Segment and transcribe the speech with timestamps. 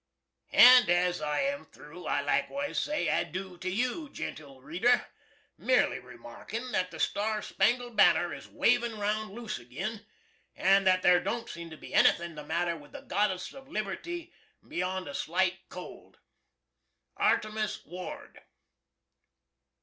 [0.55, 5.05] And as I am through, I likewise say adoo to you, jentle reader,
[5.59, 10.03] merely remarkin' that the Star Spangled Banner is wavin' round loose agin,
[10.55, 14.33] and that there don't seem to be anything the matter with the Goddess of Liberty
[14.67, 16.17] beyond a slite cold.
[17.17, 18.41] Artemus Ward.